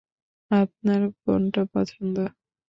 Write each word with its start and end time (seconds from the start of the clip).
আপনার 0.51 1.01
কোনটা 1.21 1.61
পছন্দ? 1.73 2.15